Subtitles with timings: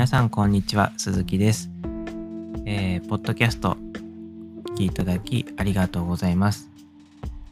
[0.00, 1.68] 皆さんこんにちは鈴木です、
[2.64, 3.76] えー、ポッドキャスト
[4.70, 6.70] 聞きいただきありがとうございます。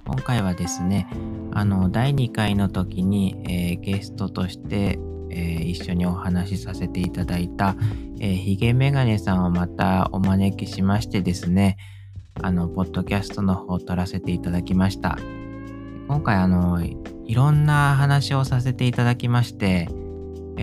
[0.06, 1.06] 今回はですね
[1.52, 4.98] あの第2回の時に、えー、ゲストとして、
[5.30, 7.76] えー、一緒にお話しさせていただいた、
[8.18, 11.76] えー、ヒゲメガネさんをまたお招きしましてですね
[12.40, 15.18] あのポッドキャストの方を撮らせていただきました。
[16.08, 16.96] 今回あのい
[17.34, 19.90] ろんな話をさせていただきまして
[20.60, 20.62] え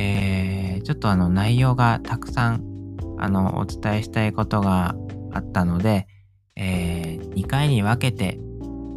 [0.64, 2.64] ー、ちょっとあの内容がたくさん
[3.18, 4.96] あのお伝えしたいことが
[5.32, 6.08] あったので、
[6.56, 8.38] えー、2回に分けて、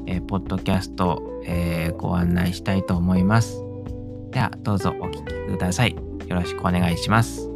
[0.07, 3.65] えー、ポッドキャスト、えー、ご案内したいと思います。
[4.33, 5.97] ではどうぞお聞きください。
[6.27, 7.47] よろしくお願いします。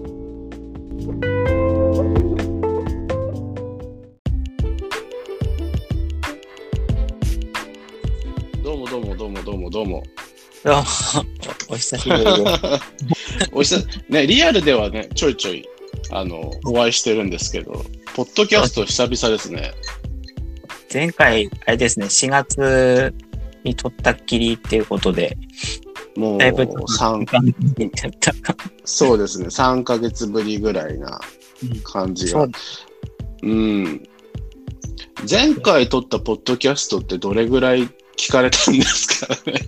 [8.63, 10.03] どうもどうもどうもどうもどうも。
[10.65, 10.83] どうも、
[11.69, 13.22] お久しぶりです。
[13.53, 15.67] お久ね、リアルではね、ちょいちょい、
[16.11, 19.73] あの、お会いしてるんですけど、ポッドキャスト久々ですね。
[20.93, 23.15] 前回、あれですね、4月
[23.65, 25.37] に撮ったっきりっていうことで、
[26.17, 27.25] もう3
[28.85, 31.21] そうですね、3か月ぶりぐらいな
[31.85, 32.47] 感じが。
[33.43, 34.03] うん。
[35.29, 39.61] 前回撮ったポッドキャストってどれぐらい聞かれたんですかね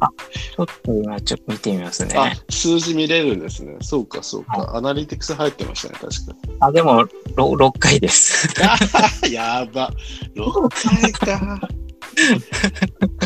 [0.00, 0.08] あ、
[0.56, 2.14] ちょっと今ちょっと見てみますね。
[2.16, 3.76] あ、数字見れるんですね。
[3.80, 4.58] そうか、そうか。
[4.58, 6.66] はい、アナリティクス入ってましたね、確か。
[6.66, 8.48] あ、でも、6, 6回です。
[9.30, 9.92] やば。
[10.34, 10.68] 6
[11.00, 11.68] 回か。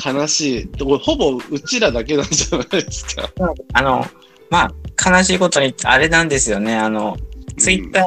[0.04, 0.70] 悲しい。
[0.78, 3.30] ほぼうちらだけなんじゃないですか。
[3.74, 4.06] あの、
[4.50, 6.76] まあ、悲しいことに、あれなんですよね。
[6.76, 7.16] あの、
[7.58, 8.00] ツイッタ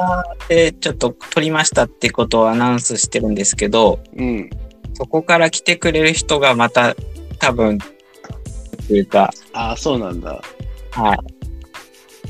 [0.46, 4.50] ーでちょっと撮りましたってことをアナウンスしてるんですけど、うん、
[4.96, 6.96] そこから来てくれる人がまた
[7.38, 7.76] 多分、
[8.88, 9.30] というか。
[9.52, 10.40] ああ、そうなんだ。
[10.92, 11.14] は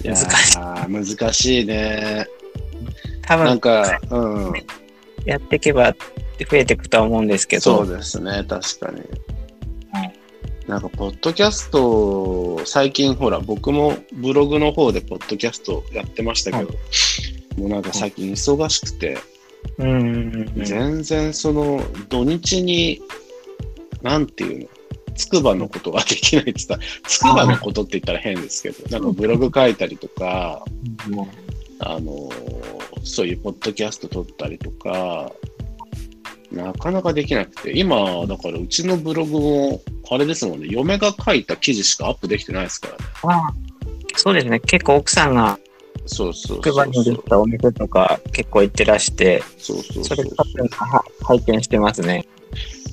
[0.03, 0.09] い。
[0.09, 1.17] 難しい。
[1.17, 2.27] 難しいね。
[3.23, 4.53] 多分、なんか、うん。
[5.25, 7.63] やっていけば増えていくとは思うんですけど。
[7.63, 9.01] そうですね、確かに。
[9.93, 10.13] はい、
[10.67, 16.73] なんか、ポッドキャスト、最近ほら、僕もブログの方でポッドキャストやってましたけど、は
[17.59, 19.19] い、もうなんか最近忙しくて、
[19.79, 20.53] うん。
[20.57, 23.01] 全然その土日に
[24.03, 24.69] なんていうの
[25.17, 30.63] つくばのことができないって言ったらつくばのことって言ったら変ですけどなんかブログ書いたりとか、
[31.81, 32.31] あの
[33.03, 35.33] そういうポッドキャスト撮ったりとか
[36.53, 43.05] なかなかできなくて今だからうちのブログもあれですもんね嫁が書いた記事しかアップできてないですからね。
[43.23, 43.53] あ
[44.19, 44.61] そうですね。
[44.61, 45.59] 結構奥さんが
[46.05, 50.25] そうそう職場にできたお店とか結構行ってらして、そうそうそれ
[51.23, 52.27] 拝見してますね。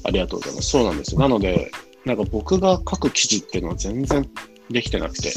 [0.03, 0.69] ありがとうございます。
[0.69, 1.21] そうなんですよ。
[1.21, 1.71] なので、
[2.05, 4.29] なんか僕が書く記事っていうのは全然
[4.69, 5.33] できてなくて。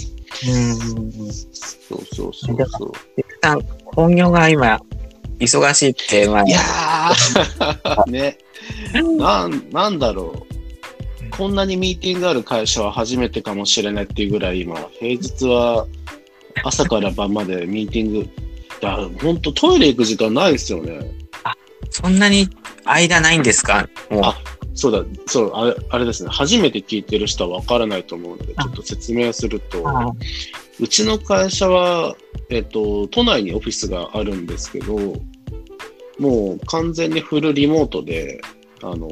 [0.48, 1.32] うん。
[1.32, 2.92] そうそうそうそう。
[3.84, 4.80] 本業が今、
[5.38, 6.42] 忙しいって、まあ。
[6.44, 8.38] いやー、 ね。
[9.18, 10.56] なん、なんだろう。
[11.30, 15.86] こんなにミーティングある会社は初めてかもしれないっていうぐらい今、平日は
[16.64, 18.28] 朝から晩までミーティング。
[18.80, 21.10] だ本当トイレ行く時間ないですよね。
[21.44, 21.54] あ、
[21.90, 22.48] そんなに
[22.84, 23.88] 間ないんですか？
[24.10, 24.38] あ、
[24.74, 26.30] そうだ、そう、あれあれですね。
[26.30, 29.82] 初めて聞いてる人はわからないと思うので、ちょっと説明すると、
[30.78, 32.14] うちの会社は、
[32.50, 34.94] えっ、と、都内にオフィスがあるんですけど、
[36.18, 38.42] もう完全にフルリモートで、
[38.82, 39.08] あの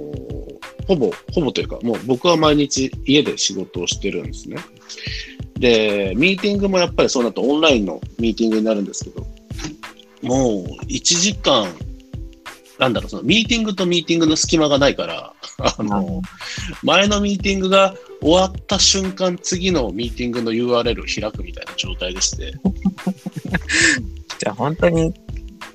[0.87, 4.57] ほぼ、ほぼというか、もう僕は毎日家で仕事をしてるんですね。
[5.59, 9.27] で、ミーティングもやっぱりそうなるとオンラインのミーティングになるんですけど、
[10.23, 11.69] もう1時間、
[12.79, 16.23] なんだろう、そのミーティングとミーティングの隙間がないから、あの、
[16.83, 22.53] 前のミーティングが終わった瞬間、次のミーティングの URL を開くみたいな状態でして。
[24.39, 25.15] じゃあ本当に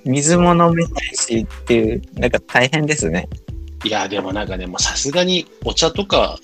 [0.03, 3.29] 水も飲めないしっていう、なんか大変ですね。
[3.85, 6.37] いや、でもなんかね、もうさすがにお茶とか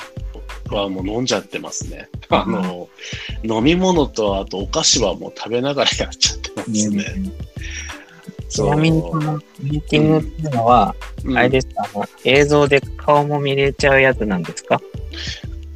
[0.69, 2.09] はもう飲んじゃってますね。
[2.29, 2.89] あの、
[3.43, 7.05] 飲み物とあとお菓子はもう食べながらやっちゃってますね。
[8.49, 14.79] ちなみにこのミーティングっていうのは、うん、あれですか、あの映像で顔も見れちゃうやつなんですか？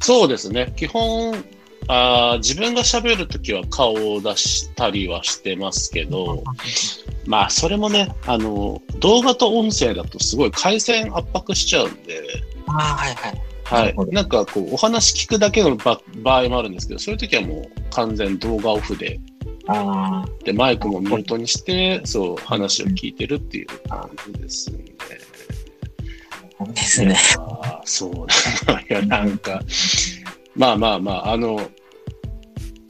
[0.00, 0.72] そうですね。
[0.76, 1.44] 基本、
[1.88, 6.42] あ自分が喋るときは顔を出したりはしてますけど、
[7.26, 12.22] まあ、それもね、あの、動画と音声だとすごい回線圧迫しちゃうんで、
[12.66, 13.42] あはいはい。
[13.70, 19.20] はい、なんかこうお話聞くだけの場合もあるんですけどそういう時はもう完全動画オフで
[20.42, 24.84] でマイクもミュートにしてそう話を聞いてるっていう感じですね。
[26.74, 27.16] ですね。
[27.84, 28.12] そう
[28.90, 29.62] いやなんか
[30.56, 31.60] まあまあまああの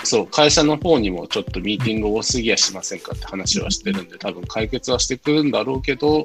[0.04, 6.24] そう、会社の方にもちょっとミーティング多すぎやしませんかって話はしてるんで、多分解決はしてくるんだろうけど、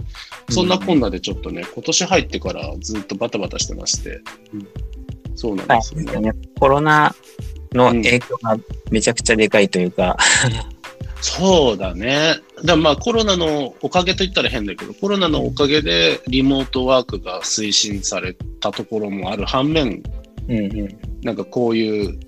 [0.50, 4.22] そんなこんなでちょっとね、今年入ってからずっとバタバタしてまして、
[5.36, 6.31] そうなんですよね。
[6.31, 7.13] ね、コロナ
[7.74, 8.57] の影響が
[8.92, 10.18] めちゃくちゃでかいというか、
[11.21, 12.36] そうだね。
[12.63, 20.04] だまあコロナのおかげと言ったら変だけど、コロナのおかげでリモートワークが推進されたところもある反面、
[20.48, 22.19] うんうん、なんかこういう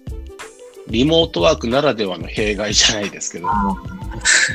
[0.90, 3.48] リモートワークならではの弊害じゃないですけど、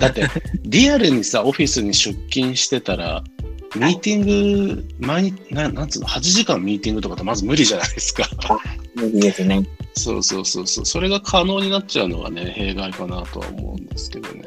[0.00, 0.29] だって
[0.64, 3.23] リアルにさ、オフィスに出勤してたら、
[3.75, 8.29] ミーティング、毎日、ななんつうの、8時間ミーティングとかってまず無理じゃないですか。
[8.94, 9.62] 無理ですね。
[9.94, 10.87] そうそうそうそう。
[10.87, 14.44] それが可能になっちゃうのがね、弊害かなとは思うんですけどね。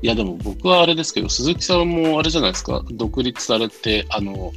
[0.00, 4.52] いや、でも僕はあれですけど、鈴木さんもあれじゃないですか、独立されて、あの、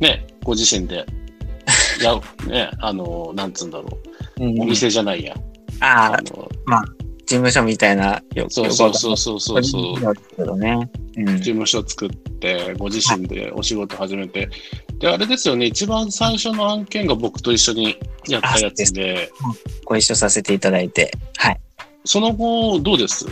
[0.00, 1.06] ね、ご自身で、
[2.00, 5.34] いや、ね、あの、なんつうんだろう、お店じゃないや。
[5.80, 6.48] ああ、あの
[7.26, 9.64] 事務所みたいなよそうそうそうそうそう。
[9.64, 10.14] そう。
[11.38, 14.48] 事務所作って、ご自身でお仕事始めて、
[14.98, 17.96] で、あれですよね、一番最初の案件が僕と一緒に
[18.28, 19.30] やったやつで、
[19.84, 21.12] ご一緒させていただいて。
[21.36, 21.60] はい。
[22.04, 23.26] その後、どうです？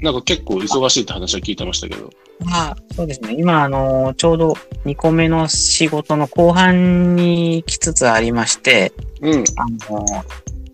[0.00, 2.10] なんか結構忙しいって話は聞いてましたけど。
[2.44, 3.34] まあ、そうですね。
[3.36, 4.52] 今、あの、ちょうど
[4.84, 10.04] 2個目の仕事の後半に来つつありまして、うん、あの、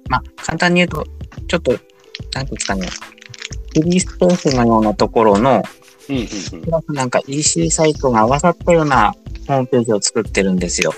[0.09, 1.05] まあ、簡単に言うと、
[1.47, 2.87] ちょっと、なんていうんですかね、
[3.75, 5.63] フリースペースのようなところの、
[6.09, 6.27] うん、うん、
[6.89, 6.95] うん。
[6.95, 9.15] なんか EC サイトが合わさったような
[9.47, 10.93] ホームページを作ってるんですよ。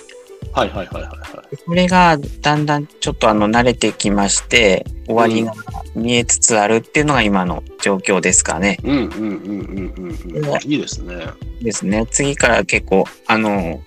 [0.52, 1.56] はいはいはいはいはい。
[1.56, 5.52] でそれがだんだんちょっとあの慣れてきまして、終わりが
[5.94, 8.78] 見えつつあるっていうのが今の状況ですかね。
[8.84, 10.70] うんうんうんうんうんうん。
[10.70, 11.16] いいですね。
[11.62, 12.06] ですね。
[12.10, 13.80] 次から結構、あの、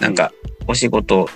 [0.00, 0.32] なんか
[0.66, 1.28] お仕事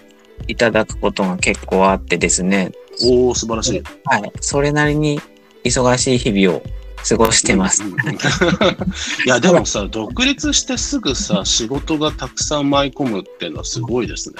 [0.46, 2.72] いただくことが結構あってですね。
[3.02, 3.82] おお素晴らしい。
[4.04, 4.32] はい。
[4.40, 5.20] それなりに
[5.64, 6.62] 忙しい日々を
[7.08, 7.82] 過ごしてます。
[7.82, 14.36] うんうんうん いや、でもさ、独立してすぐさ、仕事がたくさん舞い込むっていうのはすごいですね。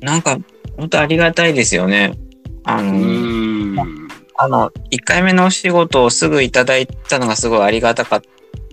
[0.00, 0.38] なんか、
[0.76, 2.12] 本当ありがたいですよね。
[2.64, 3.84] あうの。
[4.36, 8.22] あの、1回目のお仕事をすぐいただいたのがすごいありがたかっ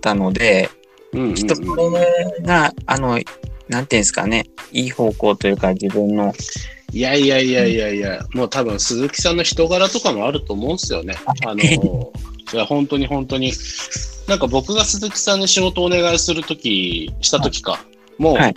[0.00, 0.70] たので、
[1.12, 3.18] うんうんうんきっとそれが、あの、
[3.68, 6.34] なんていうんですかね、いい方向というか自分の、
[6.92, 11.16] いやいやいやいやいや、もう多分鈴木さんの人柄とかもあると思うんですよね。
[11.46, 13.52] あの、いや本当に本当に。
[14.28, 17.80] なんか僕が鈴木さんに仕事をお願いするとき、したときか、
[18.18, 18.54] もう、はい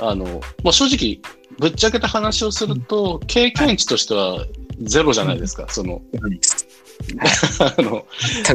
[0.00, 0.24] あの、
[0.62, 1.20] もう正直、
[1.58, 4.44] ぶっちゃけた話をすると、経験値としては
[4.80, 6.02] ゼロじゃないですか、その、
[7.60, 8.06] あの、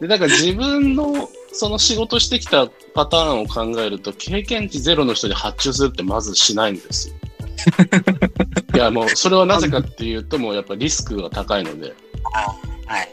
[0.00, 7.14] で、だから自分のその仕事してきたパターンを考えると、経験値ゼロの人に発注するってまずしないんですよ。
[8.74, 11.94] いや、もう、それはなぜかっていうと、もうやっぱリスクが高いので。
[12.86, 13.08] はい。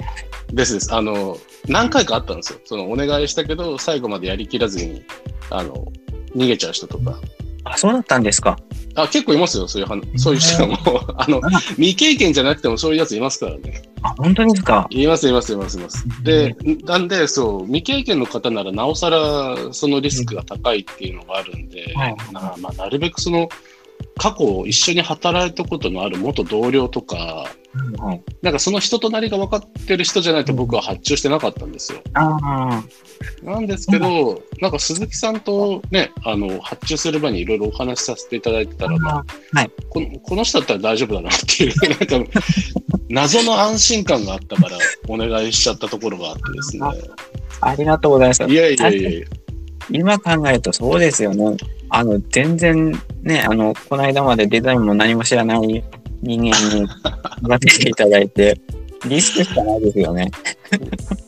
[0.51, 0.93] ですです。
[0.93, 1.37] あの、
[1.67, 2.59] 何回かあったんですよ。
[2.65, 5.03] その、お願いしたけど、最後までやりきらずに、
[5.51, 5.91] あの、
[6.35, 7.19] 逃げちゃう人とか。
[7.71, 8.57] あ、そうだったんですか。
[8.95, 10.77] あ、結構いますよ、そういうそういう人も。
[11.17, 11.41] あの、
[11.75, 13.81] 未経験じゃなくてもそういうやついますからね。
[14.01, 14.87] あ、本当ですか。
[14.89, 16.05] います、います、います、います。
[16.23, 16.55] で、
[16.85, 23.47] なんで、そう、未経験の方なら、なおさら、そのリスクが高いっていうのがあるんで、はいなまあ、なるべくその、
[24.19, 27.47] 過去一緒に働いたことのある元同僚とか、
[27.97, 28.21] はい。
[28.41, 32.01] なんかその人となりが分かってる人じゃないと僕は発注してなかったんですよ。
[32.13, 39.25] なんですけど、なんか鈴木さんとね、あの、発注する場にいろいろお話しさせていただいてたら、まあ
[39.89, 41.73] このこの人だったら大丈夫だなっていう、
[42.11, 42.41] なんか、
[43.07, 44.77] 謎の安心感があったから、
[45.07, 46.81] お願いしちゃったところがあってですね。
[47.61, 48.43] ありがとうございます。
[48.43, 49.27] いやいやいやいや。
[49.91, 51.57] 今考えるとそうですよね。
[51.89, 52.91] あの、全然
[53.23, 55.83] ね、あの、この間までデザインも何も知らない
[56.21, 56.87] 人間に
[57.41, 58.59] 任せていただいて、
[59.05, 60.29] リスクしかないですよね。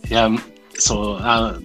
[0.09, 0.29] いや、
[0.81, 1.59] そう、あ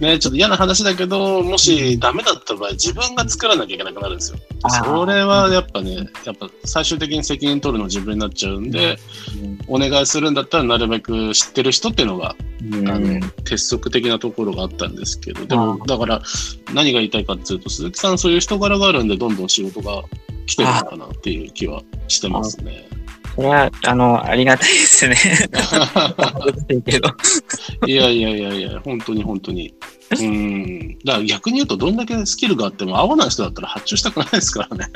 [0.00, 4.38] ね、ちょっと嫌な話だけど、もしダメだった場合、自分が作らなきゃいけなくなるんですよ。
[4.82, 8.98] それはやっぱね、やっぱ最終的に責任取るの自分になっちゃうんで、
[9.68, 16.22] お願いするんだったらなるべく知ってる人っていうのが、うんあの鉄則的なところがあったんですけど、でも、だから
[16.72, 20.02] 何が言いたいかっていうと、鈴木さんそういう人柄があるんで、どんどん仕事が
[20.46, 22.88] 来てるのかなっていう気はしてますね。
[23.34, 25.16] それは、あの、ありがたいですね。
[27.86, 29.74] いやいやいやいや、本当に本当に。
[30.18, 30.98] うん。
[31.04, 34.86] だから逆に言うと、どんだけスキルがあっても合わない人だったら発注したくないですからね。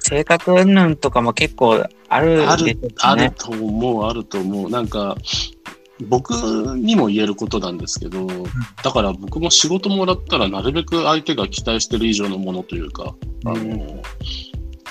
[0.00, 3.30] 性格云々とかも結構あるあるあるね。
[3.30, 4.70] と思う、あると思う。
[4.70, 5.16] なんか、
[6.08, 6.32] 僕
[6.76, 8.26] にも言えることなんですけど、
[8.82, 13.14] だから僕も仕事もらったらなるべく相手が期待してる以上のものというか、
[13.46, 14.02] あの、うん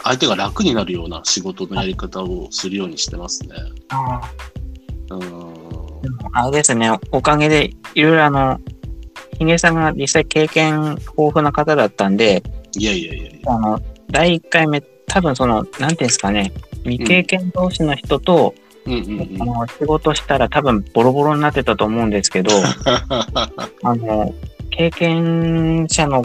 [0.03, 3.55] 相手が楽になるような仕事のやり方をするようにしてますね。
[5.11, 5.21] うん。
[6.33, 8.59] あれですね、おかげで、いろいろあの、
[9.37, 12.43] ヒゲさんが実際経験豊富な方だったんで、
[12.77, 13.53] いやいやいやいや。
[13.53, 16.53] あの、第1回目、多分その、なんていうんですかね、
[16.83, 18.53] 未経験同士の人と、
[18.85, 22.49] うんうんあの仕事したら多分ボロボロになってたと思うんですけど、
[23.83, 24.33] あの、
[24.71, 26.23] 経験者の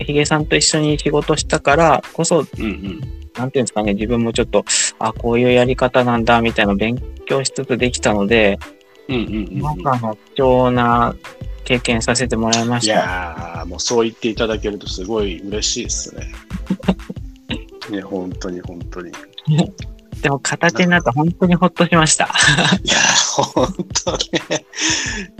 [0.00, 2.46] ヒゲさんと一緒に仕事したからこそ、うん。
[2.60, 3.00] うんうん。
[3.36, 4.64] なんていうんですかね、自分もちょっと、
[4.98, 8.58] あ、こういうやり方なんだ、みたいな勉強しつつできたので、
[9.08, 9.60] うんうんうんうん。
[9.60, 11.14] なんかあの、貴重な
[11.64, 12.94] 経験させてもらいまいした。
[12.94, 16.26] やー、もうそう言っていただけるとすごい嬉しいですね。
[17.90, 19.10] ね、本当に本当に。
[19.10, 19.12] い
[20.22, 22.24] でも形になったら本当にほっとしました。
[22.84, 23.66] やー、本
[24.04, 24.66] 当ね。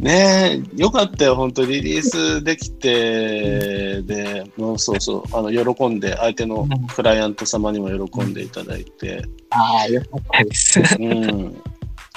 [0.00, 10.80] ねえ、よかったよ、本当リリースできて、で、もうそうそう、あの、喜んで、相手のクライアント様にも喜んでいただいて、ああ、よかったです。
[10.98, 11.52] うん。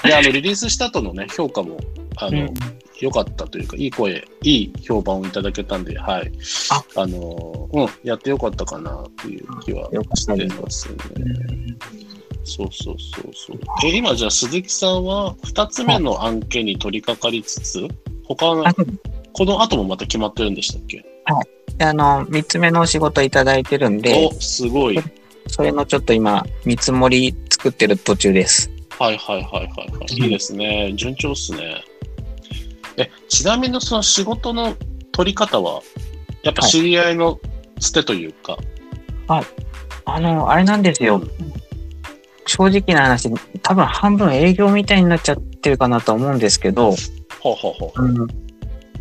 [0.03, 1.77] で、あの、リリースした後のね、評価も、
[2.17, 2.53] あの、うん
[3.01, 6.31] 良かったというか、いい声、いい評判をいただけたんで、はい。
[6.69, 10.95] ああの、うん、やってよかったかなっていう気はしたてますね。
[12.41, 13.59] うんそうそうそうそう。
[13.85, 17.87] え、今じゃあ鈴木さんは2つ目の案件に取り掛かりつつ、
[18.25, 18.65] 他の
[19.33, 21.05] この後もまた決まってるんでしたっけ？
[21.77, 24.97] であの、三つ目のお仕事いただいてるんでお、、すごい。
[24.97, 25.05] はい
[25.47, 28.71] それのちょっと今、見積もり作ってる途中です。
[28.97, 30.13] はいはいはいはい。
[30.13, 30.93] いいですね。
[30.95, 31.83] 順調っすね。
[32.95, 34.75] え、ちなみにその仕事の
[35.11, 35.81] 取り方は、
[36.43, 37.39] やっぱ知り合いの
[37.79, 38.57] つてというか、
[39.27, 41.21] あの、あれなんですよ。
[42.51, 43.31] 正直な話、
[43.61, 46.95] 多分半分営業みたいになっちゃってるかなと思うんですけど、
[47.39, 48.27] ほうほうほうん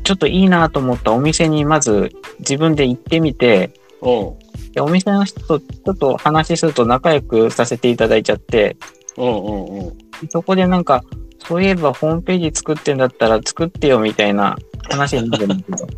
[0.02, 4.09] ちょっといいなと思ったお店にまず自分で行ってみて、う。
[4.09, 4.38] うん。
[4.73, 8.76] でお店の人とちょっと話すると仲良くさせていただいちゃって、
[9.16, 9.99] うんうんうん。
[10.30, 11.02] そこでなんか、
[11.40, 14.57] そういえばホームページ作ってんだったら作ってよみたいな
[14.88, 15.88] 話になるんですけど。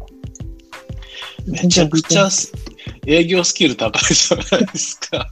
[1.47, 2.53] めちゃくちゃす
[3.07, 5.29] 営業スキル高いじゃないですか。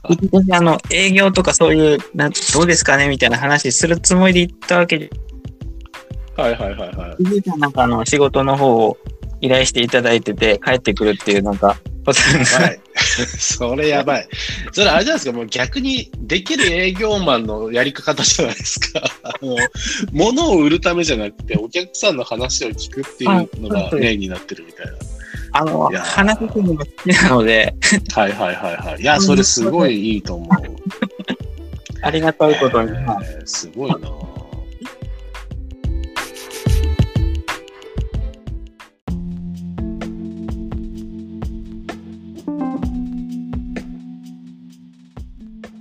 [0.51, 5.09] あの、営業とかそういう、などうですかねみたいな話するつもりで行ったわけで、
[6.35, 7.59] はいはいはいはい。
[7.59, 8.97] なんかあの、仕事の方を
[9.41, 12.79] 依頼していただいてて、帰ってくるっていうなんか、ことやばい。
[12.95, 14.27] それやばい。
[14.71, 19.01] それあれじゃないですか、もう逆にできる営業マンのやり方じゃないですか。
[19.23, 19.55] あの、
[20.11, 24.93] 物を売るためじゃなくて、お客さんの話を聞くっていうのがメインになってるみたいな。
[25.53, 27.75] あのいやー、話すのが好きなので、
[28.13, 29.01] はいはいはいはい。
[29.01, 30.49] いや、それすごいいいと思う。
[32.03, 32.89] ありがたいことに。
[32.89, 33.97] えはいーすごいな。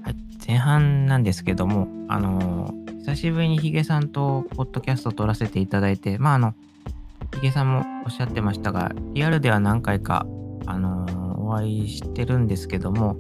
[0.03, 0.15] はい
[0.47, 6.55] 前半なんですけども、あのー久しぶりにヒゲさんとポッドキャスト撮らせていただいて、まあ、あの、
[7.35, 10.27] ヒゲさんもおっしゃってましたが、リアルでは何回か、
[10.67, 13.17] あのーお会いしてるんですけども、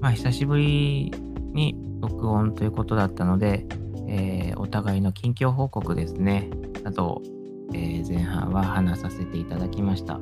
[0.00, 1.10] まあ、久しぶり
[1.54, 3.64] に録音ということだったので、
[4.08, 6.50] えーお互いの近況報告ですね、
[6.82, 7.22] などを、
[7.72, 10.20] えー前半は話させていただきました。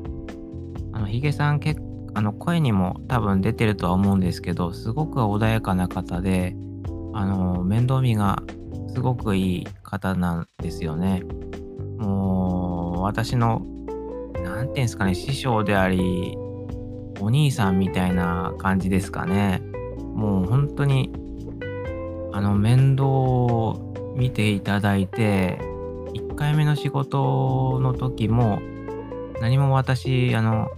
[0.93, 1.81] あの、ヒゲさん結
[2.15, 6.57] あの声にも多分出てるとは思うんですけど、すごく穏やかな方で、
[7.15, 8.43] あの、面倒見が
[8.95, 11.23] すごくいい方なんですよね。
[11.99, 12.68] もう、
[13.09, 13.63] 私の、
[14.45, 16.37] なんていうんですかね、師匠であり、
[17.21, 19.63] お兄さんみたいな感じですかね。
[20.15, 21.11] もう本当に、
[22.35, 25.59] あの、面倒を見ていただいて、
[26.13, 28.61] 1回目の仕事の時も、
[29.41, 30.69] 何も私、あの、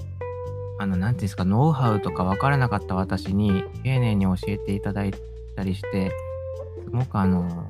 [0.79, 5.13] あの、なんていうんですか、ノウハウとか分からなかった私に丁寧に教えていただい
[5.57, 6.13] たりして、
[6.85, 7.67] すごくあの、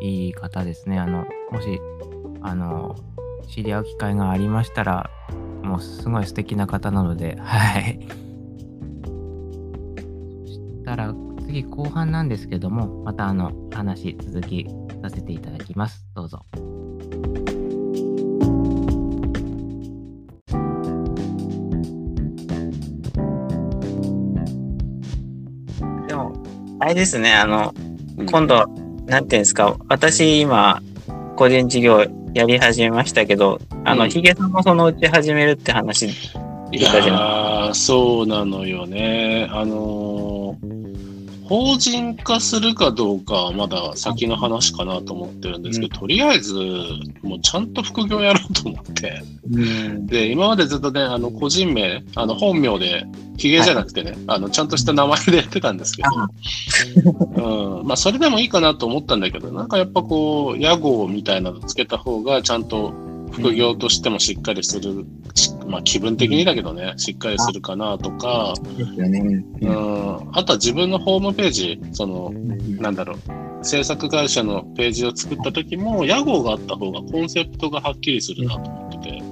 [0.00, 0.98] いい方ですね。
[0.98, 1.80] あの、もし、
[2.42, 2.96] あの、
[3.52, 5.10] 知り合う機会がありましたら、
[5.62, 8.00] もうすごい素敵な方なので、はい。
[10.46, 14.66] そしたら、次後半なんですけども、またあの、話続き
[15.02, 16.02] させていただきます。
[16.14, 16.40] どうぞ。
[26.08, 26.32] でも、
[26.80, 27.74] あれですね、あの、
[28.16, 28.66] うん今度、
[29.06, 30.80] なんていうんですか、私今、
[31.36, 39.48] 個人事業やり始めましたけど、あの、うんヒゲさんもそのうち始めるって話いやーそうなのよね。
[39.50, 40.31] あのー
[41.44, 46.54] 法人化するかどうかはまだ先の話かなと思ってるんですけど、とりあえず、
[47.22, 49.22] もうちゃんと副業やろうと思って。
[49.50, 50.06] うん。
[50.06, 53.04] で、今までずっとね、あの、個人名、あの、本名で、
[53.38, 57.40] ヒゲじゃなくてね、あの、ちゃんとした名前でやってたんですけど、
[57.80, 62.92] うん、まあ、それでもいいかなと思ったんだけど、なんかやっぱこう、屋号みたいなのつけた方が、ちゃんと
[63.32, 69.20] 副業としてもしっかりする、しまあ、気分的にだけどね、しっかりするかなとか、そうですよね。
[69.20, 79.22] ううんん、あとは自分のホームページ、その、うんなんだろう、制作会社のページを作った時も、屋号があった方がコンセプトがはっきりするなと思ってて、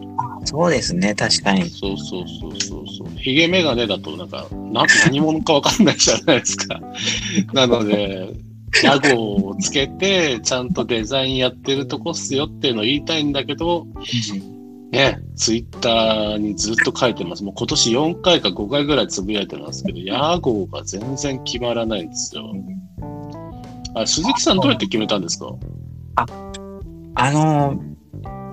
[0.45, 1.69] そうですね、確かに。
[1.69, 3.19] そうそうそうそうそう。
[3.19, 6.81] ヒゲメガネだとなんか、な何者かわかんないじゃないですか。
[7.53, 8.33] なので、
[8.85, 13.87] 屋号をつけて、ちゃんとデザインやってるとこっすよっていうのを言いたいんだけど、
[14.91, 17.45] ね、ツイッターにずっと書いてます。
[17.45, 22.53] もう今年4回か5回ぐらいつぶやいてますけど、屋号が全然決まらないんですよ。
[23.95, 25.47] あ鈴木さんどうやって決めたんですか？
[26.17, 27.91] あのー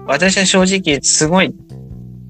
[0.07, 1.53] 私は正直すごい、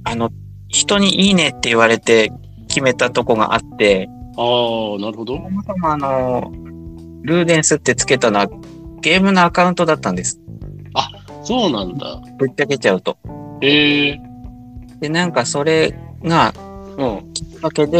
[0.03, 0.31] あの、
[0.67, 2.31] 人にいいねって言われて
[2.67, 5.39] 決めたとこがあって、ああ、なるほど。
[5.83, 6.66] あのー
[7.21, 8.47] ルーデンスってつけたのは
[9.01, 10.39] ゲームのアカウントだったんです。
[11.43, 12.21] そうなんだ。
[12.37, 13.17] ぶっちゃけちゃうと。
[13.61, 14.21] ええ
[14.99, 15.93] で、なんかそれ
[16.23, 16.53] が
[16.97, 17.33] うん。
[17.33, 17.99] きっかけで、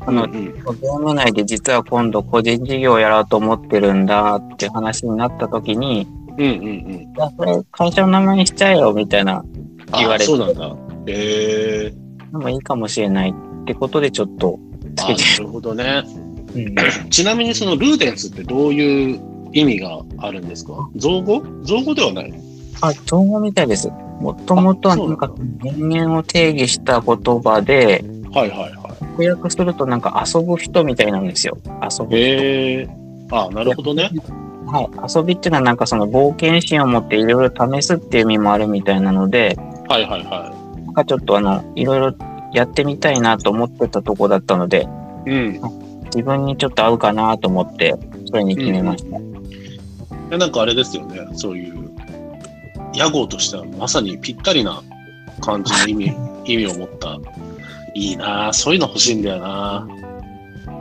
[0.00, 6.06] あの、うんうんゲーム内で実は今度個人事業をやろうと思ってるんだって話になった時に、
[6.38, 7.36] うんうんうん。
[7.36, 9.44] それ会社の名前にしちゃえよみたいな
[9.98, 10.76] 言われてあそうなんだ。
[11.06, 11.94] ええ
[12.32, 14.58] のもいいかもしれないってことでちょっと
[14.94, 16.04] つあけて、なるほどね。
[16.56, 19.20] うんちなみにそのルーデンスってどういう
[19.52, 20.88] 意味があるんですか？
[20.96, 21.42] 造語？
[21.62, 22.34] 造語ではない
[22.80, 23.88] あ、造語みたいです。
[24.20, 25.30] もともとはなんか
[25.62, 28.86] 人間を定義した言葉で、はいはいは
[29.16, 31.58] 翻訳するとなんか遊ぶ人みたいなんですよ。
[31.64, 32.16] 遊ぶ人。
[32.16, 32.20] い。
[32.20, 32.88] へえ
[33.30, 34.10] あなるほどね。
[34.66, 35.14] はい。
[35.16, 39.56] 遊びっていうのはなんかその冒険心を持っていろいろ試すっていう意味もあるみたいなので、
[39.88, 42.14] はいはいはなんかちょっとあの、いろいろ
[42.52, 44.88] やってみたいなと思ってたとこだったので、
[45.26, 45.30] い。
[45.30, 45.60] うん。
[46.06, 47.94] 自分にちょっと合うかなと思って、
[48.26, 49.18] それに決めました。
[50.30, 51.20] でなんかあれですよね。
[51.34, 51.90] そういう
[52.94, 54.82] 屋号としてはまさにぴったりな
[55.40, 56.16] 感じの意味
[56.52, 57.18] 意味を持った。
[57.94, 59.88] いいなあそういうの欲しいんだよな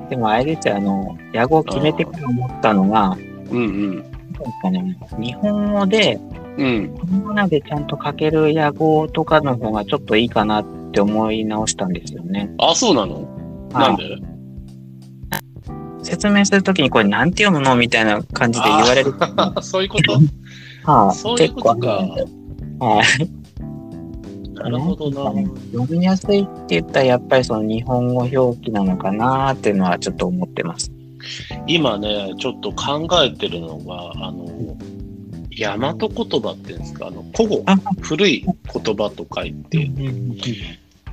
[0.10, 3.18] でもあれですよ、あの、野号決めてから思ったのが、
[3.50, 3.96] うんうん。
[3.96, 4.10] なんで
[4.46, 6.20] すかね、日本語で、
[6.58, 6.94] うん。
[6.94, 12.54] 日本語でちゃんと書ける野号とかの方がちょっといいかなって思い直したんですよね。
[12.60, 13.22] あ、そうなの？
[13.72, 14.18] なんで？
[16.06, 19.14] 説明するときにこれなんて読むのみたいな感じで言われる。
[19.62, 20.14] そういうこと？
[20.84, 21.88] はあそういうことか
[22.80, 23.46] はい。
[24.54, 25.42] なるほどな。
[25.74, 30.92] 読みやすいって言ったらやっぱりその日本語表記なのかなっていうのはちょっと思ってます。
[31.68, 34.78] 今ね、ちょっと考えてるのが、あの、
[35.58, 36.10] 大和言
[36.42, 39.90] 葉っていうんですか、あの、古語あ、古い言葉と書いて、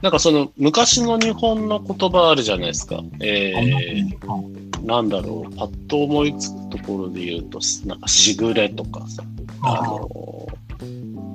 [0.02, 3.02] なんかその昔の日本の言葉あるじゃないですか。
[3.20, 9.22] えー、なんだろう、パッと思いつくところで言うと、なんかしぐれとかさ、
[9.62, 10.46] あの、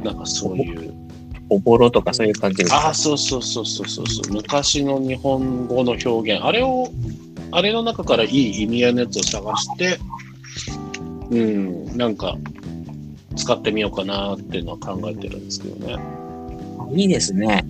[0.04, 0.94] なんかそういう、
[1.50, 2.78] おぼろとかそういう感じですか？
[2.78, 4.34] ああ、そうそうそうそうそうそう。
[4.34, 6.44] 昔の日本語の表現。
[6.44, 6.90] あれを、
[7.52, 9.98] あれの中からいい意味合いのやつを探して、
[11.30, 12.36] うん、なんか、
[13.38, 15.98] 使ってみようかなっていうのは考えてるんですけどね。
[16.94, 17.66] いいですね。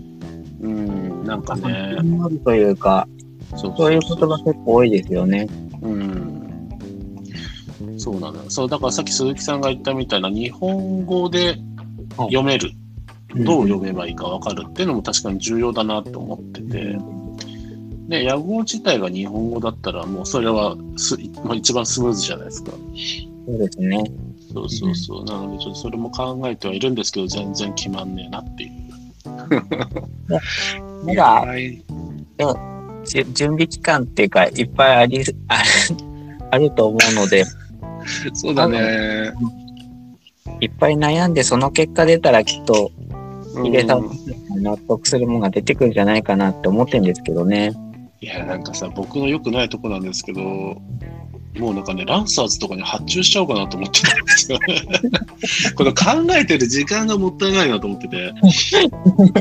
[0.62, 1.98] うん、なんかね。
[2.44, 3.08] というか、
[3.56, 5.48] そうそういう言葉結構多いですよね。
[8.12, 8.20] うん。
[8.20, 8.50] そうなのよ。
[8.50, 11.58] そう、だからさっき鈴木さんが言ったみたいな、日本語で
[12.18, 12.72] 読める。
[13.36, 16.98] どう読めばいいか分かるっていうのも確かに重要だなと思ってて。
[18.08, 22.72] で、野号自体が日本語だったら、もうそれはす、まあ、一番スムーズじゃないですか。
[22.72, 24.04] そうですね。
[24.54, 25.26] そうそうそう。
[25.26, 28.72] なので、ちょっとそれも考えてはいるんですけど、全然決まんねえなっていう。
[31.06, 31.84] まだはい
[33.08, 35.66] じ準備期間っていうか、いっぱいあり、 ある
[36.52, 37.46] あると思うので、
[38.34, 39.32] そうだね。
[40.60, 43.08] いっぱい悩んで、その結果出たらきっと、うん
[43.64, 44.10] ヒデさん
[44.62, 47.74] 納得するものが出てくるんじゃないかなって思ってるんですけどね。
[48.22, 54.82] いや、なんかさ、僕の良くないとこなんですけど、もうなんかね、ランサーズとかに発注しちゃおうかなと思ってたんですよね。
[55.76, 58.34] この考えてる時間がもったいないなと思ってて。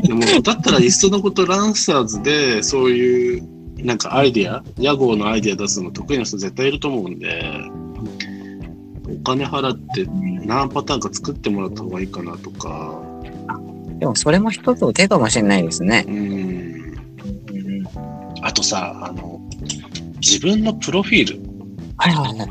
[0.07, 3.49] でも、だったらいっそのことランサーズで、そういう、
[3.79, 7.43] なんかアイディア、屋号のアイディア出すの得意な人絶対いると思うんで、
[7.85, 7.86] お
[9.27, 10.07] 金払って
[10.47, 13.03] 何パターンか作ってもらった方がいいかなとか、
[13.99, 16.05] でもそれも一つの手かもしれないですね。
[16.07, 16.87] うん。
[18.43, 19.41] あとさ、あの、
[20.21, 21.41] 自分のプロフィール、
[21.97, 22.49] はいはいはい。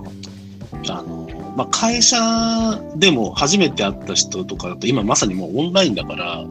[0.89, 2.17] あの、まあ、会社
[2.97, 6.45] でも初めて会った人とかだと今まさにもうオンラインだから、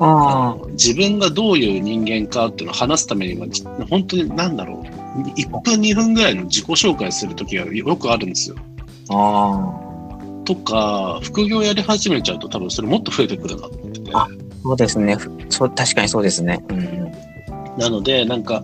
[0.00, 4.82] あ自分がどういう人間かっていうのを話すためには、じ本当に何だろ
[5.18, 8.56] う、1分2分ぐらいの自己紹介するときがよくあるんですよ。
[9.10, 14.10] あ、あとか、副業やり始めちゃうと多分それもっと増えてくるなと思ってて。
[14.14, 14.28] あ
[14.62, 15.16] そうですね。
[15.16, 16.64] ふそう、確かにそうですね。
[16.68, 17.12] うん。
[17.78, 18.62] なので、なんか、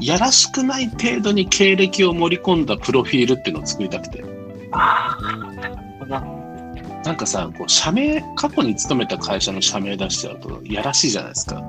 [0.00, 4.24] やらしくない程度に経歴を盛り込んだプロフィールっていうのを作りたくて。
[4.72, 6.38] ああ、なるほど。
[7.04, 11.62] なんかさ、こう社名、過去に勤めた会社の社名出しちゃうと、やらしいじゃないですか。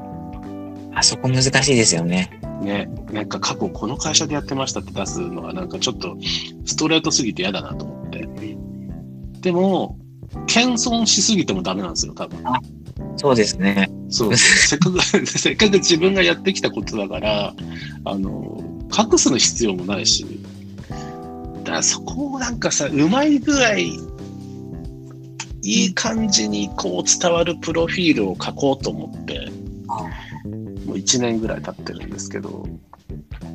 [0.93, 2.38] あそこ難しいですよね。
[2.62, 6.17] ね、なんか過去この会社でやってましたって出すのは、なんかちょっと
[6.65, 8.28] ストレートすぎて嫌だなと思って。
[9.41, 9.98] でも、
[10.48, 12.43] 謙遜しすぎてもダメなんですよ、多分。
[13.15, 13.89] そうですね。
[14.10, 14.36] そう。
[14.36, 17.54] せっかく、 せっかく自分がやってきたことだから、
[18.06, 18.63] あの、
[18.98, 20.26] 隠すの必要もないし、
[20.89, 24.02] だからそこをなんかさ、うまい具合、い
[25.62, 29.52] い感じにこう伝わるプロフィールを書こうと思って、
[30.99, 32.67] 1年ぐらい経ってるんですけど、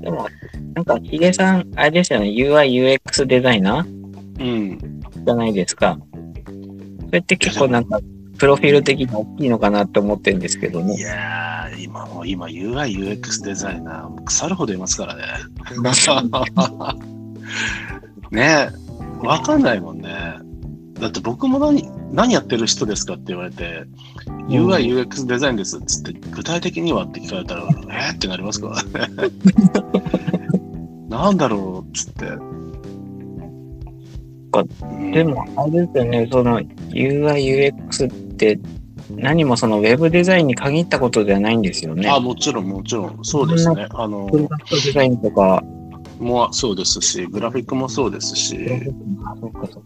[0.00, 0.28] でも、
[0.74, 2.26] なんか、ヒゲさん、あれですよね。
[2.26, 4.04] UI、UX デザイナー
[4.40, 4.78] うん。
[5.24, 5.98] じゃないですか。
[7.06, 8.00] それって結構なんか、
[8.38, 11.00] プロフィール的に大きいのかなって思ってるんですけどいね。
[11.00, 15.22] やー、今もう今 UI、UX デザイナー、腐るほどいますからね。
[18.32, 18.68] ね
[19.22, 20.10] え、 わかんないもんね。
[21.04, 23.84] だって僕も何、何やってる人ですかって言われて、
[24.48, 28.14] UI、UX デザインですっつって、具体的にはって聞かれたら、えー？
[28.14, 28.68] ってなりますか？
[28.94, 29.30] らね。
[31.10, 32.24] なんだろうっつって。
[32.24, 32.72] うん
[35.12, 36.28] でも、あれですよね。
[36.32, 38.58] その UI、UX って、
[39.10, 42.08] 何もそのウェブデザインに限ったことではないんですよね。
[42.08, 43.88] あ、もちろん、もちろん、そうですね。
[43.90, 45.62] あのプ、ロダクトデザインとか。
[46.18, 48.56] もそうですし、グラフィックもそうですし。
[48.56, 48.60] う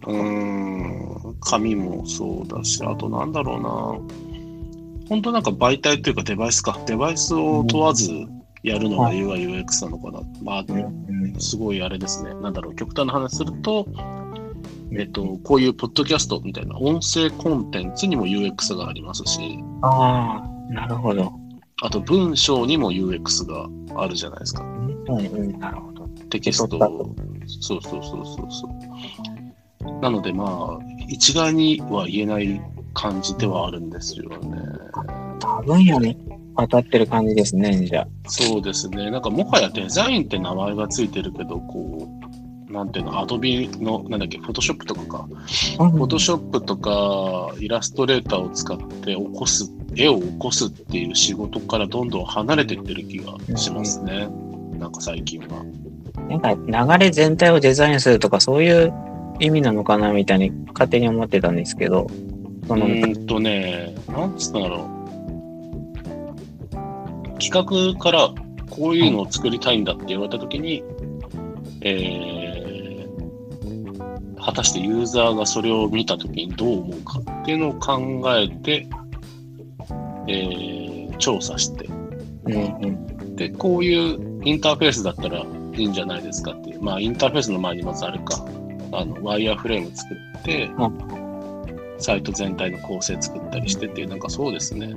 [0.07, 5.09] ーん、紙もそうだし、あとなんだろうな。
[5.09, 6.79] 本当なんか媒体というかデバイスか。
[6.87, 8.13] デバイスを問わず
[8.63, 10.21] やるのがは UI、UX なのかな。
[10.43, 12.35] まあ、うんすごいあれですね。
[12.35, 13.87] なんだろう、極端な話すると、
[14.93, 21.33] えっと、こういうポッドキャストみたいな音声コンテンツにも UX がありますし、ああ、なるほど。
[21.83, 23.69] あと文章にも UX が
[24.03, 24.63] あるじゃないですか。
[24.63, 25.98] うん、うん、なるほど。
[26.31, 27.15] テキストを。
[27.47, 30.01] そうそうそうそうそう。
[30.01, 32.61] なのでまあ、一概には言えない
[32.95, 34.39] 感じではあるんですよね。
[35.41, 36.17] 多分野に
[36.57, 39.11] 当たってる感じですね、じゃそうですね。
[39.11, 42.09] なんかもはやデザインって名前がついてるけど、こ
[42.69, 45.29] う、なんていうの、アドビの、なんだっけ、フォトショップとかか。
[45.79, 45.91] あ。
[45.91, 54.29] フォトショップとかイラストレーターを使って起こす、絵を起こすっていう仕事からどんどん離れていってる気がしますね。
[54.79, 55.65] なんか最近は。
[56.29, 56.55] なんか
[56.97, 58.93] 流れ全体をデザインするとかそういう
[59.41, 62.07] 意味なのかなみたいに勝手に思ってたんですけど、
[62.67, 64.99] そうの、ーんとね、なんつったんだろう。
[67.41, 68.31] 企画から
[68.69, 70.83] こういうのを作りたいんだって言われたときに、
[71.83, 78.89] えー、果たしてユーザーがそれを見たときにどう思うかっていうのを考えて、
[80.27, 85.45] えー、調査して、うんうん、で、こういうインターフェースだったら
[85.79, 86.83] いいんじゃないですかっていう。
[86.83, 88.45] まあ、インターフェースの前にまずあれか、
[88.93, 90.71] あの、ワイヤーフレーム作って、
[91.99, 94.95] サイト全体の構成作ったりしてっていう、なんかそうですね。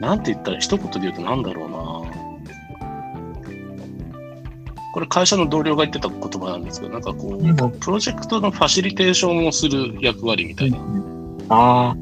[0.00, 2.32] なんて言ったら一言で言うとなんだろうな。
[4.92, 10.78] これ会社の同僚が言ってた言葉なんですけど、なんかこう、うんプロジェクトのファシリテーションをする役割みたいな。
[11.48, 11.96] ああ、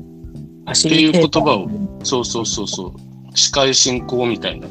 [0.67, 1.71] 走っていう言葉を
[2.03, 2.93] そうそうそうそう。
[3.37, 4.67] 司会進行みたいな。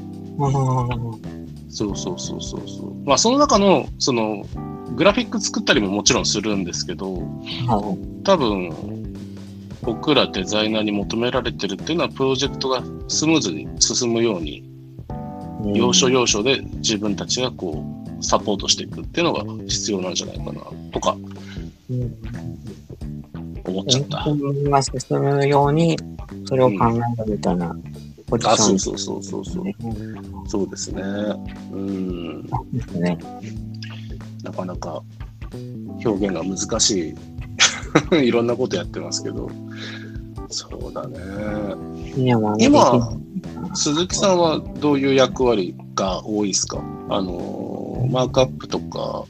[1.70, 1.72] を。
[1.72, 2.94] そうそうそうそうそう。
[3.06, 4.44] まあその中の、その、
[4.96, 7.22] グラフィック作ったりももちろんするんですけど、
[8.24, 8.74] 多分、
[9.84, 14.64] 僕らデザイナーに求められてるっていうのは、プロジェクトがスムーズに進むように、
[15.74, 17.84] 要所要所で自分たちがこ
[18.20, 21.16] う、サポートしていくっていうのが必要なんじゃないかな、とか
[21.90, 22.14] うん
[23.66, 24.24] 思っちゃった。
[25.00, 25.98] 進むように、
[26.46, 27.76] それを考えるみたいな
[28.30, 29.88] ポジあ、ションそうそうそうそうそう。
[29.88, 29.88] う
[30.44, 31.02] んそうですね。
[31.72, 32.44] うん。
[32.72, 33.18] ですね。
[34.44, 35.02] なかなか
[36.06, 37.16] 表現が難し
[38.12, 38.22] い。
[38.28, 39.50] いろんなことやってますけど。
[40.50, 41.18] そうだね。
[42.18, 43.18] 今今、
[43.76, 46.82] 鈴木さんはどういう役割が多いですか？
[47.10, 49.26] あの、マークアップとか、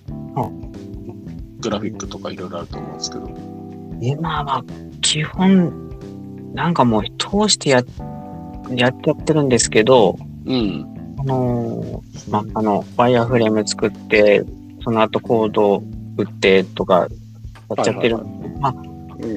[1.60, 3.30] グラフィックとかいろいろあると思うんですけど。
[4.02, 4.64] 今は
[5.02, 5.90] 基本、
[6.54, 7.84] なんかもう通してや
[8.72, 10.86] やっちゃってるんですけど、うん。
[11.20, 14.44] あのーまあ、あの、ワイヤーフレーム作って、
[14.84, 15.84] その後コードを
[16.18, 17.08] 売ってとか
[17.76, 18.18] やっちゃってる。
[18.60, 18.90] まあ、うん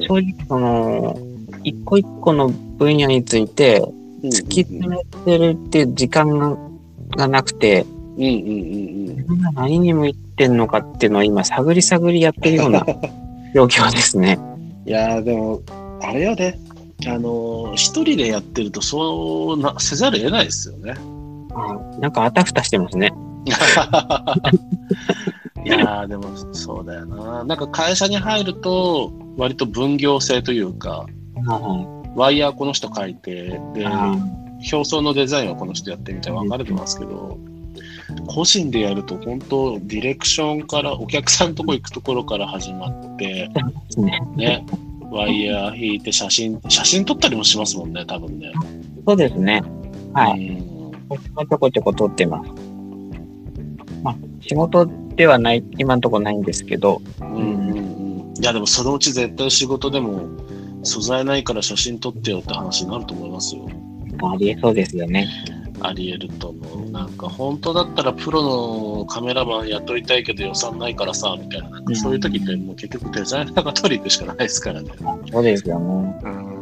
[0.03, 1.19] 正直その、
[1.65, 3.81] 一個一個の分野について
[4.23, 6.57] 突き詰めてるっていう時間が
[7.17, 7.85] がなくて、
[8.17, 12.85] うんうんうん自分が何に向いてんのかっていうのは今探り探りやってるような
[13.55, 14.39] 状況ですね。
[14.85, 15.61] いやーでも、
[16.01, 16.59] あれよね、
[17.07, 20.95] あのー一人でやってるとそうなせざるを得ないですよね。
[20.99, 23.13] うんなんかあたふたしてますね。
[25.65, 27.45] いやーでもそうだよな。
[27.45, 31.07] なんか会社に入ると、割と分業制というか、
[32.15, 37.39] ワイヤーこの人書いて、で、表層のデザインはこの人やってみたいな分かれてますけど、
[38.27, 43.51] 個人でやると本当ディレクションからお客さんのとこ行くところから始まって、
[44.37, 44.67] ね、
[45.13, 48.51] ワイヤー引いて写真、写真撮ったりもしますもんね、多分ね。
[49.07, 49.63] そうですね。
[50.15, 50.63] はい。
[51.11, 52.51] ちょこちょこ撮ってます。
[54.03, 58.35] まあ、仕事ではない、今のところないんですけど、うんうんうん。
[58.41, 60.23] いや、でもそのうち絶対仕事でも
[60.83, 63.69] 素材ないから写真撮ってよって話になると思いますよ。
[64.23, 65.29] ありえそうですよね。
[65.87, 66.91] あり得ると思う。
[66.91, 71.71] なんか本当だったらプロのカメラマン雇いたいけど予算ないからさ、みたいな。
[71.71, 74.91] なんかそういう時ってもう結局デザイナーが取り行くしかないですからね。
[75.31, 76.21] そうですよね。
[76.25, 76.53] うん。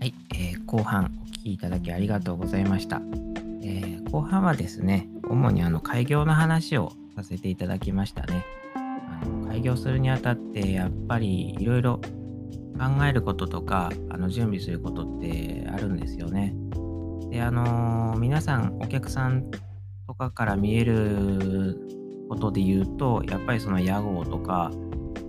[0.00, 3.00] はい、えー後半お聞きいただきありがとうございました。
[3.62, 8.44] えー後半はですね、主にあの開業の話をさせていただきましたね。
[8.76, 12.00] あの開業するにあたってやっぱりいろいろ
[12.78, 16.54] 考えることとかあの準備することってあるんですよね。
[17.30, 19.50] で、あの皆さんお客さん
[20.06, 21.78] とかから見える
[22.28, 24.70] ことで言うと、やっぱりその屋号とか、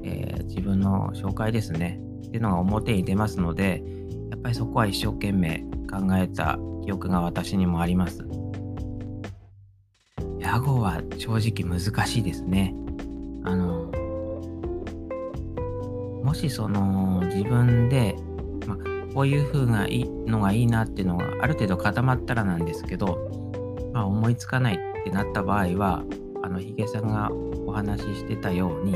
[0.04, 2.00] えー自分の紹介ですね。
[2.28, 3.84] っていうのが表に出ますので、
[4.32, 8.26] やっぱりそこは一生懸命考えた記憶が私にもあります。
[10.46, 12.76] 屋号は正直難しいですね。
[13.44, 13.92] あの、
[16.24, 18.16] もしその自分で、
[18.68, 18.78] ま、
[19.14, 26.04] こういう風がいいのがいいなっていうのがある程度固まったらなんですけど、まあ、思いつかないってなった場合は、
[26.44, 27.32] あの、ヒゲさんが
[27.66, 28.96] お話ししてたように、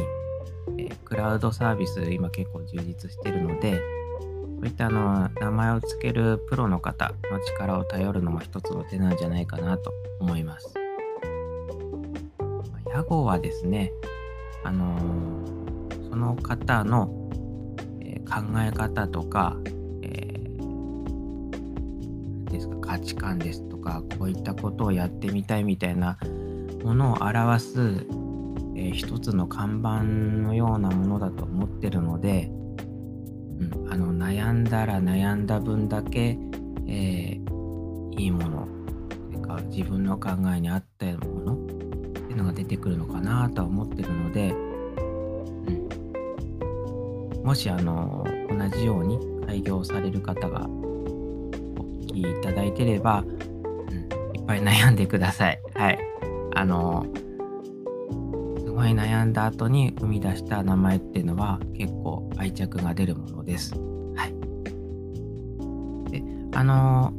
[0.78, 3.82] えークラウドサービス今結構充実してるので、
[4.60, 10.79] そういったあの名前を付けるプロの方の力を頼るのも一つの手なんじゃないかなと思います。
[13.00, 13.94] まあ屋号はですね、
[14.64, 15.40] あのー
[16.10, 17.30] その方の、
[18.02, 19.58] え考え方とか、
[20.02, 20.60] えー
[22.52, 26.18] ですか価値観ですとか、こういったことをやってみたいみたいな
[26.84, 28.06] ものを表す、
[28.76, 32.52] えー一つの看板のようなものだと思ってるので、う
[33.66, 36.38] ん、あの悩んだら悩んだ分だけ、
[36.88, 37.60] えー
[38.18, 38.68] いいもの
[39.72, 41.59] 自分の考えに合ったもの
[42.30, 44.54] っていうのが出てくるのかなとは思ってるので、う
[47.42, 50.72] ん、もしあの同じように開業される方がお
[52.06, 53.32] 聞きいただいてれば、うん、
[54.36, 55.60] いっぱい悩んでください。
[55.74, 56.00] はい。
[56.54, 57.08] あの
[58.60, 63.74] すごい悩んだ後に生み出した名前っていうのは結構愛着が出るものです。
[63.74, 66.12] はい。
[66.12, 67.12] で、あの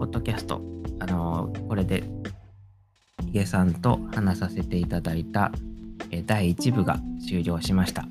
[0.00, 0.60] ポッドキャスト、
[0.98, 2.02] あのこれで、
[3.44, 5.52] さんと話させていただいた、
[6.10, 8.06] え第1部が終了しました。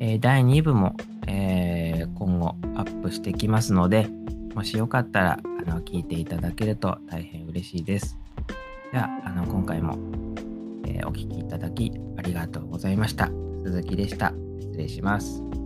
[0.00, 0.96] え第2部も、
[1.26, 4.08] え今後アップしてきますので、
[4.54, 8.18] もしよかったらあの聞いていただけると大変嬉しいです。
[8.92, 9.96] では、あの今回も
[10.84, 13.30] えお聞きいただきありがとうございました。
[13.64, 14.32] 鈴木でした。
[14.60, 15.59] 失礼します。